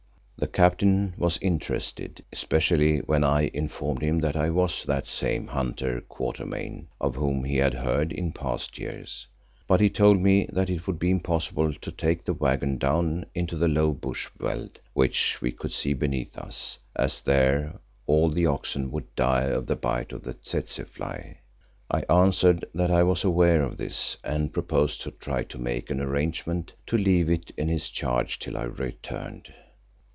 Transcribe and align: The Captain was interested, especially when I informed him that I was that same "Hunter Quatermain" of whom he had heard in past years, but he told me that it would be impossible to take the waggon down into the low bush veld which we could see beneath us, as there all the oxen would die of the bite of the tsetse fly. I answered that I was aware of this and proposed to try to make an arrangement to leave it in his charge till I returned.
The 0.37 0.47
Captain 0.47 1.13
was 1.19 1.37
interested, 1.39 2.25
especially 2.33 2.97
when 2.97 3.23
I 3.23 3.51
informed 3.53 4.01
him 4.01 4.21
that 4.21 4.35
I 4.35 4.49
was 4.49 4.83
that 4.85 5.05
same 5.05 5.45
"Hunter 5.45 6.01
Quatermain" 6.09 6.87
of 6.99 7.13
whom 7.13 7.43
he 7.43 7.57
had 7.57 7.75
heard 7.75 8.11
in 8.11 8.31
past 8.31 8.79
years, 8.79 9.27
but 9.67 9.79
he 9.79 9.87
told 9.87 10.19
me 10.19 10.49
that 10.51 10.67
it 10.67 10.87
would 10.87 10.97
be 10.97 11.11
impossible 11.11 11.71
to 11.75 11.91
take 11.91 12.25
the 12.25 12.33
waggon 12.33 12.79
down 12.79 13.27
into 13.35 13.55
the 13.55 13.67
low 13.67 13.93
bush 13.93 14.29
veld 14.35 14.79
which 14.93 15.39
we 15.43 15.51
could 15.51 15.71
see 15.71 15.93
beneath 15.93 16.35
us, 16.39 16.79
as 16.95 17.21
there 17.21 17.79
all 18.07 18.27
the 18.27 18.47
oxen 18.47 18.89
would 18.89 19.13
die 19.15 19.43
of 19.43 19.67
the 19.67 19.75
bite 19.75 20.11
of 20.11 20.23
the 20.23 20.33
tsetse 20.33 20.83
fly. 20.89 21.37
I 21.91 21.99
answered 22.09 22.65
that 22.73 22.89
I 22.89 23.03
was 23.03 23.23
aware 23.23 23.61
of 23.61 23.77
this 23.77 24.17
and 24.23 24.51
proposed 24.51 25.01
to 25.01 25.11
try 25.11 25.43
to 25.43 25.59
make 25.59 25.91
an 25.91 26.01
arrangement 26.01 26.73
to 26.87 26.97
leave 26.97 27.29
it 27.29 27.51
in 27.57 27.67
his 27.67 27.91
charge 27.91 28.39
till 28.39 28.57
I 28.57 28.63
returned. 28.63 29.53